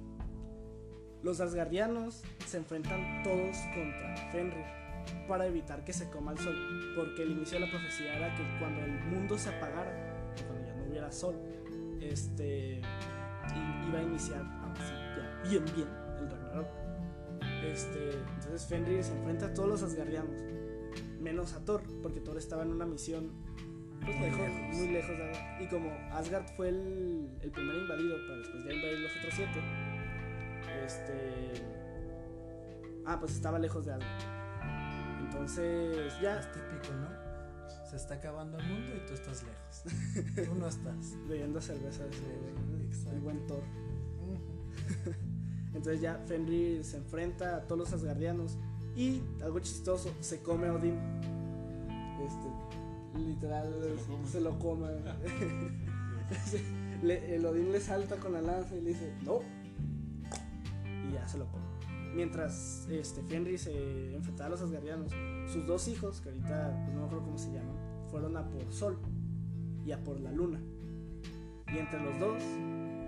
Los 1.21 1.39
Asgardianos 1.39 2.23
se 2.45 2.57
enfrentan 2.57 3.23
todos 3.23 3.55
contra 3.73 4.31
Fenrir 4.31 4.65
para 5.27 5.45
evitar 5.47 5.83
que 5.83 5.93
se 5.93 6.09
coma 6.09 6.31
el 6.33 6.37
sol, 6.37 6.55
porque 6.95 7.23
el 7.23 7.31
inicio 7.31 7.59
de 7.59 7.65
la 7.65 7.71
profecía 7.71 8.15
era 8.15 8.35
que 8.35 8.43
cuando 8.59 8.81
el 8.81 8.99
mundo 9.05 9.37
se 9.37 9.49
apagara, 9.49 10.33
cuando 10.47 10.65
ya 10.65 10.75
no 10.75 10.83
hubiera 10.85 11.11
sol, 11.11 11.35
este 12.01 12.81
iba 13.87 13.99
a 13.99 14.01
iniciar 14.01 14.43
ya 15.17 15.49
bien 15.49 15.65
bien 15.75 15.87
el 16.19 16.29
Ragnarok. 16.29 16.82
Este, 17.72 18.12
entonces 18.36 18.65
Fenrir 18.67 19.03
se 19.03 19.13
enfrenta 19.13 19.48
a 19.48 19.53
todos 19.53 19.70
los 19.70 19.84
Asgardianos, 19.84 20.41
menos 21.20 21.53
a 21.53 21.63
Thor, 21.65 21.82
porque 22.01 22.20
Thor 22.20 22.38
estaba 22.38 22.63
en 22.63 22.72
una 22.72 22.86
misión 22.86 23.32
pues 24.03 24.15
Muy 24.17 24.25
lejos, 24.29 24.39
lejos. 24.48 24.75
muy 24.77 24.88
lejos 24.89 25.17
de 25.17 25.24
Asgard. 25.32 25.62
Y 25.62 25.67
como 25.67 25.89
Asgard 26.12 26.46
fue 26.55 26.70
el, 26.70 27.29
el 27.41 27.51
primer 27.51 27.75
invadido 27.77 28.15
para 28.27 28.39
después 28.39 28.63
ya 28.65 28.74
invadir 28.74 29.00
los 29.00 29.12
otros 29.17 29.34
siete, 29.36 29.62
este 30.86 31.53
ah 33.05 33.17
pues 33.20 33.34
estaba 33.34 33.60
lejos 33.60 33.86
de 33.86 33.93
Asgard. 33.93 34.22
Entonces 35.22 36.13
ya 36.22 36.39
Es 36.39 36.51
típico, 36.51 36.93
¿no? 36.96 37.24
Se 37.89 37.96
está 37.96 38.15
acabando 38.15 38.58
el 38.58 38.65
mundo 38.67 38.91
y 38.96 39.05
tú 39.08 39.13
estás 39.13 39.43
lejos. 39.43 39.84
Tú 40.48 40.55
no 40.55 40.67
estás. 40.67 41.15
bebiendo 41.27 41.62
cerveza 41.62 42.03
de 42.05 42.12
Sí, 42.13 42.24
exacto. 42.88 43.12
el 43.15 43.20
buen 43.22 43.46
Thor. 43.48 43.63
Entonces 45.75 46.01
ya 46.01 46.18
Fenrir 46.27 46.84
se 46.84 46.98
enfrenta 46.98 47.58
a 47.58 47.62
todos 47.63 47.80
los 47.80 47.94
Asgardianos 47.94 48.58
y 48.96 49.22
algo 49.42 49.60
chistoso, 49.60 50.12
se 50.20 50.42
come 50.42 50.68
a 50.68 50.74
Odín. 50.74 50.96
Este, 52.24 53.20
literal 53.20 53.74
Se 53.82 53.89
lo 53.89 53.96
come. 54.08 54.27
se 54.27 54.42
lo 54.42 54.60
come. 54.60 54.88
Le- 57.03 57.36
el 57.36 57.46
Odín 57.46 57.72
le 57.72 57.80
salta 57.82 58.15
con 58.18 58.34
la 58.34 58.42
lanza 58.42 58.75
y 58.75 58.82
le 58.82 58.89
dice, 58.92 59.13
no. 59.24 59.39
Y 61.10 61.13
ya 61.13 61.27
se 61.27 61.38
lo 61.38 61.46
come. 61.48 61.63
Mientras 62.15 62.88
este, 62.89 63.22
Fenrir 63.24 63.60
se 63.60 64.15
enfrentaba 64.15 64.48
a 64.48 64.50
los 64.51 64.62
Asgardianos, 64.62 65.12
sus 65.51 65.65
dos 65.65 65.88
hijos, 65.88 66.22
que 66.22 66.30
ahorita 66.30 66.82
pues, 66.86 66.94
no 66.94 67.01
me 67.01 67.06
acuerdo 67.08 67.25
cómo 67.25 67.38
se 67.38 67.51
llaman, 67.51 67.75
fueron 68.10 68.38
a 68.38 68.48
por 68.48 68.72
Sol 68.72 68.98
y 69.86 69.92
a 69.92 70.03
por 70.03 70.20
la 70.20 70.32
Luna. 70.32 70.60
Y 71.74 71.77
entre 71.80 72.00
los 72.03 72.20
dos 72.20 72.42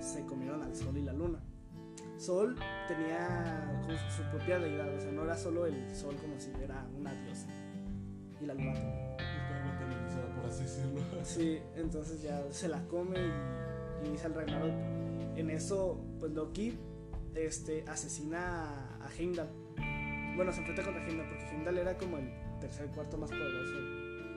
se 0.03 0.25
comieron 0.25 0.63
al 0.63 0.75
Sol 0.75 0.97
y 0.97 1.03
la 1.03 1.13
Luna. 1.13 1.39
Sol 2.17 2.55
tenía 2.87 3.79
como 3.81 3.97
su, 3.97 4.21
su 4.23 4.29
propia 4.31 4.59
deidad, 4.59 4.93
o 4.93 4.99
sea, 4.99 5.11
no 5.11 5.23
era 5.23 5.35
solo 5.37 5.65
el 5.65 5.95
Sol 5.95 6.15
como 6.15 6.39
si 6.39 6.51
era 6.63 6.85
una 6.97 7.13
diosa. 7.13 7.47
Y 8.41 8.45
la 8.45 8.53
Luna 8.53 8.73
también. 8.73 8.99
Estaba 9.19 9.65
materializada, 9.65 10.35
por 10.35 10.45
así 10.49 10.63
decirlo. 10.63 11.01
Sí, 11.23 11.59
entonces 11.75 12.21
ya 12.21 12.41
se 12.51 12.67
la 12.67 12.81
come 12.87 13.17
y, 13.19 14.05
y 14.05 14.07
inicia 14.09 14.27
el 14.27 14.33
Ragnarok. 14.35 14.71
En 15.37 15.49
eso, 15.49 15.99
pues 16.19 16.31
Loki 16.33 16.77
este, 17.35 17.83
asesina 17.87 18.69
a, 18.99 19.05
a 19.05 19.09
Heimdall. 19.17 19.49
Bueno, 20.35 20.51
se 20.51 20.59
enfrenta 20.59 20.83
contra 20.83 21.05
Heimdall 21.07 21.27
porque 21.27 21.43
Heimdall 21.49 21.77
era 21.77 21.97
como 21.97 22.17
el 22.17 22.29
tercer 22.59 22.87
cuarto 22.87 23.17
más 23.17 23.29
poderoso. 23.29 23.73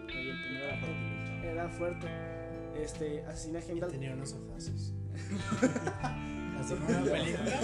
Y 0.08 0.28
el 0.30 0.42
primero 0.42 0.64
era, 0.66 0.80
Thor. 0.80 1.44
era 1.44 1.68
fuerte. 1.68 2.06
Este, 2.82 3.24
asesina 3.26 3.58
a 3.58 3.62
Y 3.62 3.68
Heimdall. 3.70 3.90
tenía 3.90 4.12
unos 4.14 4.32
ojazos. 4.32 4.94
Así 6.68 6.76
como 6.76 6.98
una 6.98 7.10
película, 7.10 7.60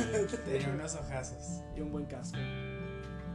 tenía 0.46 0.74
unos 0.74 0.94
ojazos. 0.94 1.62
y 1.76 1.80
un 1.80 1.92
buen 1.92 2.06
casco. 2.06 2.38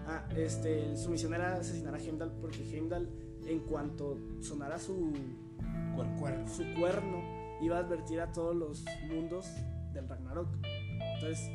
Ah, 0.07 0.25
este, 0.35 0.97
su 0.97 1.11
misión 1.11 1.35
era 1.35 1.57
asesinar 1.57 1.93
a 1.93 1.99
Heimdall 1.99 2.31
porque 2.41 2.63
Heimdall, 2.63 3.07
en 3.45 3.59
cuanto 3.59 4.17
sonara 4.41 4.79
su, 4.79 5.13
Cuerno. 6.17 6.47
su 6.47 6.63
cuerno, 6.79 7.21
iba 7.61 7.77
a 7.77 7.81
advertir 7.81 8.19
a 8.19 8.31
todos 8.31 8.55
los 8.55 8.83
mundos 9.07 9.45
del 9.93 10.09
Ragnarok. 10.09 10.47
Entonces, 10.63 11.51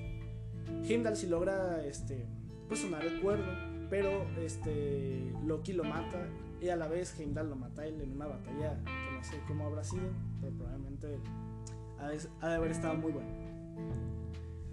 Heimdall 0.89 1.17
si 1.17 1.27
logra 1.27 1.85
este, 1.85 2.29
pues 2.69 2.81
sonar 2.81 3.05
el 3.05 3.21
cuerno, 3.21 3.89
pero 3.91 4.29
este, 4.39 5.33
Loki 5.45 5.73
lo 5.73 5.83
mata 5.83 6.29
y 6.61 6.69
a 6.69 6.77
la 6.77 6.87
vez 6.87 7.19
Heimdall 7.19 7.51
lo 7.51 7.57
mata 7.57 7.85
él 7.85 8.01
en 8.01 8.13
una 8.13 8.27
batalla 8.29 8.81
que 8.85 9.17
no 9.17 9.25
sé 9.25 9.41
cómo 9.49 9.67
habrá 9.67 9.83
sido, 9.83 10.07
pero 10.41 10.53
probablemente 10.57 11.19
ha 11.99 12.49
de 12.49 12.55
haber 12.55 12.71
estado 12.71 12.95
muy 12.95 13.11
bueno. 13.11 13.44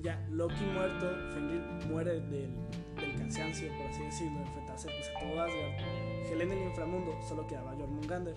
Ya, 0.01 0.25
Loki 0.31 0.63
muerto, 0.73 1.07
Fenrir 1.33 1.61
muere 1.89 2.19
del, 2.21 2.55
del 2.95 3.15
cansancio, 3.17 3.67
por 3.77 3.85
así 3.87 4.01
decirlo, 4.03 4.39
de 4.39 4.45
enfrentarse 4.45 4.87
pues, 4.87 5.09
a 5.15 5.19
todo 5.19 5.41
Asgard. 5.41 6.31
Hel 6.31 6.41
en 6.41 6.51
el 6.51 6.63
inframundo, 6.69 7.11
solo 7.27 7.45
quedaba 7.45 7.73
Jormungandr. 7.75 8.35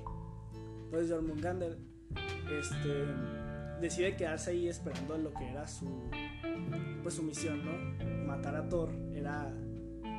Entonces 0.85 1.11
Jormungandr 1.11 1.79
este, 2.61 3.07
decide 3.81 4.15
quedarse 4.17 4.51
ahí 4.51 4.69
esperando 4.69 5.17
lo 5.17 5.33
que 5.33 5.49
era 5.51 5.67
su, 5.67 5.89
pues, 7.03 7.15
su 7.15 7.23
misión, 7.23 7.65
¿no? 7.65 8.27
Matar 8.27 8.57
a 8.57 8.69
Thor 8.69 8.91
era 9.15 9.49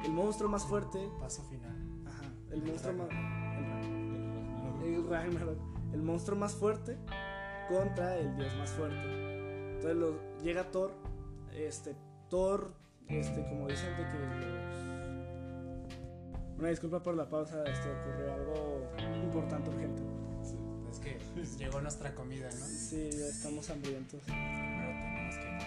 el 0.03 0.11
monstruo 0.11 0.49
más 0.49 0.65
fuerte. 0.65 0.99
Paso 1.19 1.43
final. 1.43 1.75
Ajá, 2.07 2.23
el 2.49 2.61
El 2.61 2.67
monstruo 2.67 2.93
más. 2.93 3.09
El 5.93 6.01
monstruo 6.01 6.37
más 6.37 6.55
fuerte 6.55 6.97
contra 7.69 8.17
el 8.17 8.35
dios 8.35 8.55
más 8.57 8.71
fuerte. 8.71 9.75
Entonces 9.75 9.95
lo- 9.95 10.34
llega 10.45 10.63
Thor, 10.71 10.93
este, 11.55 11.95
Thor, 12.29 12.71
este, 13.07 13.43
como 13.49 13.67
dicen 13.67 13.89
de 13.97 14.03
que 14.03 14.17
los... 14.19 14.75
Una 16.59 16.69
disculpa 16.69 17.03
por 17.03 17.15
la 17.15 17.27
pausa, 17.27 17.63
este, 17.65 17.89
ocurrió 17.89 18.33
algo 18.33 18.91
importante, 19.23 19.69
urgente. 19.71 20.01
Sí. 20.43 20.55
Es 20.89 20.99
que 20.99 21.17
llegó 21.57 21.81
nuestra 21.81 22.13
comida, 22.13 22.45
¿no? 22.45 22.65
Sí, 22.65 23.09
ya 23.11 23.25
estamos 23.25 23.69
hambrientos. 23.69 24.21
Primero 24.21 24.91
tenemos 25.01 25.35
que. 25.35 25.57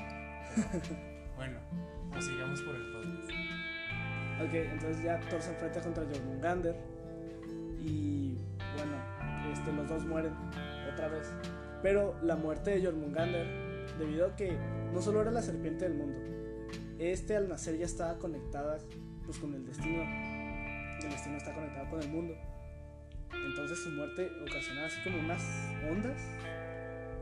Pero, 0.55 0.97
bueno, 1.37 1.59
pues 2.11 2.25
sigamos 2.25 2.63
por 2.63 2.75
el 2.75 2.93
podcast. 2.93 3.31
Ok, 4.41 4.55
entonces 4.55 5.03
ya 5.03 5.21
Thor 5.29 5.43
se 5.43 5.51
enfrenta 5.51 5.81
contra 5.83 6.05
Jormungandr 6.05 6.77
y 7.81 8.39
bueno, 8.77 8.97
este, 9.53 9.73
los 9.73 9.89
dos 9.89 10.07
mueren 10.07 10.33
otra 10.91 11.09
vez. 11.09 11.33
Pero 11.83 12.15
la 12.23 12.37
muerte 12.37 12.71
de 12.71 12.87
Jormungandr, 12.87 13.68
debido 13.99 14.27
a 14.27 14.37
que 14.37 14.57
no 14.93 15.03
solo 15.03 15.21
era 15.23 15.31
la 15.31 15.43
serpiente 15.43 15.89
del 15.89 15.95
mundo, 15.95 16.19
este 16.99 17.37
al 17.37 17.49
nacer 17.49 17.77
ya 17.79 17.87
estaba 17.87 18.19
conectada 18.19 18.79
pues 19.25 19.39
con 19.39 19.55
el 19.55 19.65
destino. 19.65 20.03
El 20.03 21.11
destino 21.11 21.37
está 21.37 21.55
conectado 21.55 21.91
con 21.91 22.03
el 22.03 22.09
mundo. 22.09 22.35
Entonces 23.33 23.79
su 23.79 23.91
muerte 23.91 24.31
ocasiona 24.43 24.87
así 24.87 25.01
como 25.05 25.19
unas 25.19 25.43
ondas, 25.91 26.21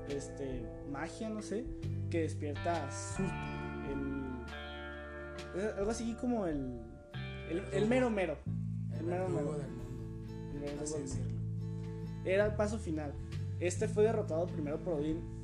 este, 0.09 0.67
magia, 0.91 1.29
no 1.29 1.43
sé, 1.43 1.65
que 2.11 2.23
despierta 2.23 2.87
a 2.87 2.91
el, 3.91 5.71
algo 5.79 5.91
así 5.91 6.15
como 6.15 6.47
el, 6.47 6.81
el, 7.51 7.65
el 7.73 7.89
mero 7.89 8.09
mero. 8.11 8.39
El 8.93 8.99
El 9.01 9.05
mero 9.05 9.29
mero. 9.29 9.53
del 9.59 9.71
mundo, 9.71 10.25
El 10.55 10.61
mero. 10.61 10.83
Era 12.25 12.47
el 12.47 12.55
paso 12.55 12.79
final. 12.79 13.13
Este 13.61 13.89
fue 13.89 14.05
derrotado 14.05 14.47
primero 14.47 14.83
por 14.83 14.95
Odín 14.95 15.36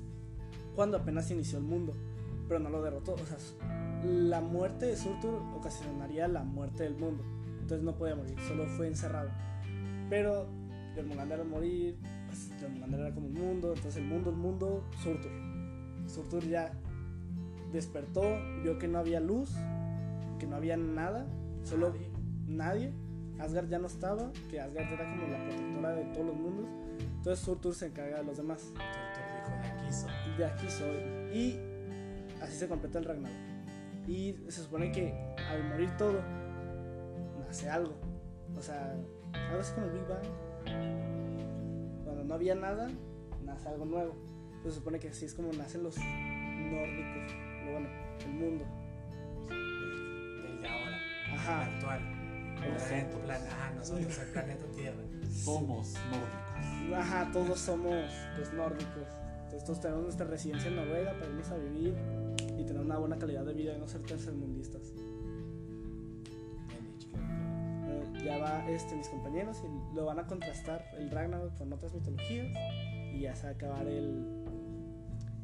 cuando 0.74 0.96
apenas 0.96 1.30
inició 1.30 1.58
el 1.58 1.64
mundo, 1.64 1.94
pero 2.48 2.60
no 2.60 2.70
lo 2.70 2.82
derrotó. 2.82 3.14
O 3.14 3.18
sea, 3.18 3.36
la 4.04 4.40
muerte 4.40 4.86
de 4.86 4.96
Surtur 4.96 5.34
ocasionaría 5.56 6.28
la 6.28 6.42
muerte 6.42 6.84
del 6.84 6.96
mundo. 6.96 7.24
Entonces 7.60 7.82
no 7.84 7.96
podía 7.96 8.16
morir, 8.16 8.36
solo 8.48 8.66
fue 8.66 8.88
encerrado. 8.88 9.30
Pero 10.10 10.46
Jormungandr 10.94 11.40
al 11.40 11.48
morir, 11.48 11.96
pues 12.26 12.50
Jormungandr 12.60 13.00
era 13.00 13.14
como 13.14 13.26
el 13.28 13.32
mundo, 13.32 13.68
entonces 13.68 13.96
el 13.96 14.08
mundo, 14.08 14.30
el 14.30 14.36
mundo, 14.36 14.84
Surtur. 15.02 15.30
Surtur 16.06 16.44
ya 16.44 16.72
despertó, 17.72 18.22
vio 18.62 18.78
que 18.78 18.88
no 18.88 18.98
había 18.98 19.20
luz, 19.20 19.50
que 20.38 20.46
no 20.46 20.56
había 20.56 20.76
nada, 20.76 21.26
solo 21.64 21.94
Nadie. 22.46 22.92
nadie. 22.92 22.92
Asgard 23.38 23.68
ya 23.68 23.78
no 23.78 23.86
estaba, 23.86 24.30
que 24.50 24.60
Asgard 24.60 24.92
era 24.92 25.10
como 25.10 25.26
la 25.26 25.42
protectora 25.44 25.94
de 25.94 26.04
todos 26.12 26.26
los 26.26 26.36
mundos. 26.36 26.66
Entonces 27.16 27.44
Surtur 27.44 27.74
se 27.74 27.86
encarga 27.86 28.18
de 28.18 28.24
los 28.24 28.36
demás. 28.36 28.60
Surtur 28.60 28.82
dijo, 29.34 29.50
de 29.62 29.66
aquí 29.68 29.81
soy. 29.92 30.10
De 30.38 30.44
aquí 30.44 30.68
soy. 30.68 30.96
Y 31.32 31.60
así 32.42 32.56
se 32.56 32.68
completa 32.68 32.98
el 32.98 33.04
Ragnarok. 33.04 33.36
Y 34.06 34.34
se 34.48 34.62
supone 34.62 34.90
que 34.90 35.14
al 35.48 35.64
morir 35.64 35.90
todo, 35.96 36.20
nace 37.46 37.70
algo. 37.70 37.94
O 38.56 38.60
sea, 38.62 38.94
algo 39.32 39.60
así 39.60 39.72
como 39.74 39.86
el 39.86 39.92
Big 39.92 40.06
Bang. 40.08 40.26
Cuando 42.04 42.24
no 42.24 42.34
había 42.34 42.54
nada, 42.54 42.88
nace 43.44 43.68
algo 43.68 43.84
nuevo. 43.84 44.16
Se 44.64 44.70
supone 44.72 44.98
que 44.98 45.08
así 45.08 45.24
es 45.24 45.34
como 45.34 45.52
nacen 45.52 45.82
los 45.82 45.96
nórdicos. 45.98 47.32
Bueno, 47.70 47.88
el 48.24 48.32
mundo. 48.32 48.64
Desde 49.48 50.68
ahora, 50.68 50.98
Ajá. 51.34 51.64
actual. 51.66 52.00
El 52.62 52.76
planeta, 52.76 53.18
plan- 53.24 53.46
ajá, 53.48 53.70
nosotros, 53.74 54.18
el 54.18 54.28
planeta 54.28 54.64
Tierra. 54.76 55.02
Somos 55.32 55.94
nórdicos. 56.10 56.98
Ajá, 56.98 57.30
todos 57.32 57.58
somos 57.58 58.04
pues 58.36 58.52
nórdicos. 58.52 59.06
Entonces 59.52 59.66
todos 59.66 59.80
tenemos 59.82 60.04
nuestra 60.04 60.26
residencia 60.26 60.70
en 60.70 60.76
Noruega 60.76 61.12
para 61.12 61.26
irnos 61.26 61.50
a 61.50 61.58
vivir 61.58 61.94
y 62.58 62.64
tener 62.64 62.80
una 62.80 62.96
buena 62.96 63.18
calidad 63.18 63.44
de 63.44 63.52
vida 63.52 63.76
y 63.76 63.78
no 63.78 63.86
ser 63.86 64.00
tercermundistas. 64.00 64.94
Eh, 67.86 68.12
ya 68.24 68.38
va 68.38 68.66
este, 68.70 68.96
mis 68.96 69.08
compañeros 69.08 69.62
y 69.62 69.94
lo 69.94 70.06
van 70.06 70.20
a 70.20 70.26
contrastar 70.26 70.86
el 70.96 71.10
Ragnarok 71.10 71.54
con 71.58 71.70
otras 71.70 71.92
mitologías 71.92 72.46
y 73.12 73.20
ya 73.20 73.36
se 73.36 73.42
va 73.42 73.50
a 73.50 73.52
acabar 73.52 73.86
el, 73.86 74.24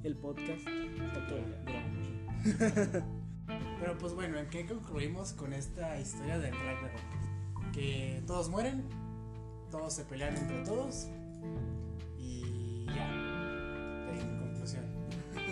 el 0.05 0.17
podcast. 0.17 0.65
Pero 3.79 3.99
pues 3.99 4.15
bueno, 4.15 4.38
¿en 4.38 4.49
qué 4.49 4.65
concluimos 4.65 5.35
con 5.35 5.53
esta 5.53 6.00
historia 6.00 6.38
del 6.38 6.55
Ragnarok? 6.55 7.73
Que 7.75 8.23
todos 8.27 8.49
mueren, 8.49 8.85
todos 9.71 9.93
se 9.93 10.07
pelean 10.07 10.35
entre 10.35 10.65
todos 10.65 11.09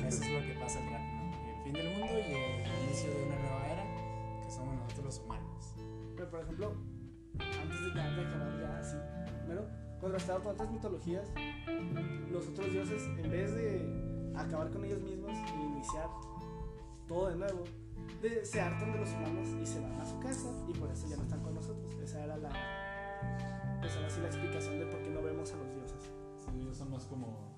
eso 0.08 0.22
es 0.22 0.30
lo 0.30 0.40
que 0.40 0.58
pasa 0.60 0.78
en 0.80 0.90
Ragnarok. 0.90 1.34
El 1.56 1.62
fin 1.64 1.72
del 1.72 1.98
mundo 1.98 2.12
y 2.14 2.32
el 2.32 2.84
inicio 2.84 3.10
de 3.10 3.24
una 3.26 3.36
nueva 3.38 3.66
era 3.66 3.84
que 4.44 4.50
somos 4.50 4.74
nosotros 4.76 5.04
los 5.04 5.18
humanos. 5.20 5.74
Pero 6.16 6.30
por 6.30 6.40
ejemplo, 6.40 6.72
antes 7.38 7.80
de, 7.80 7.90
de 7.90 8.00
acabar 8.00 8.60
ya 8.60 8.78
así, 8.78 8.96
primero, 9.40 9.66
contrastado 10.00 10.42
con 10.42 10.52
otras 10.52 10.70
mitologías, 10.70 11.28
los 12.30 12.48
otros 12.48 12.70
dioses, 12.72 13.02
en 13.18 13.30
vez 13.30 13.54
de 13.54 14.32
acabar 14.36 14.70
con 14.70 14.84
ellos 14.84 15.00
mismos 15.00 15.32
y 15.56 15.62
iniciar 15.62 16.08
todo 17.08 17.28
de 17.30 17.36
nuevo, 17.36 17.64
de- 18.22 18.44
se 18.44 18.60
hartan 18.60 18.92
de 18.92 18.98
los 18.98 19.10
humanos 19.12 19.48
y 19.62 19.66
se 19.66 19.80
van 19.80 20.00
a 20.00 20.04
su 20.06 20.18
casa 20.20 20.48
y 20.68 20.72
por 20.78 20.90
eso 20.90 21.06
ya 21.08 21.16
no 21.16 21.22
están 21.22 21.40
con 21.42 21.54
nosotros. 21.54 21.94
Esa 22.02 22.24
era 22.24 22.36
la, 22.36 23.78
pues 23.80 23.94
ahora 23.96 24.10
sí 24.10 24.20
la 24.20 24.26
explicación 24.28 24.78
de 24.78 24.86
por 24.86 25.02
qué 25.02 25.10
no 25.10 25.22
vemos 25.22 25.52
a 25.52 25.56
los 25.56 25.74
dioses. 25.74 26.10
Sí, 26.38 26.60
ellos 26.60 26.76
son 26.76 26.90
más 26.90 27.04
como, 27.06 27.54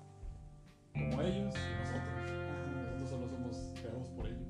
como 0.93 1.21
ellos 1.21 1.53
y 1.55 1.79
nosotros. 1.79 2.18
Por 4.19 4.27
ellos. 4.27 4.47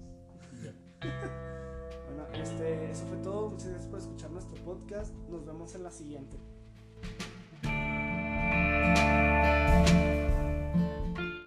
Bueno, 2.09 2.25
este, 2.33 2.89
eso 2.89 3.05
fue 3.05 3.17
todo. 3.17 3.49
Muchas 3.51 3.67
gracias 3.67 3.87
por 3.87 3.99
escuchar 3.99 4.31
nuestro 4.31 4.55
podcast. 4.63 5.13
Nos 5.29 5.45
vemos 5.45 5.75
en 5.75 5.83
la 5.83 5.91
siguiente. 5.91 6.37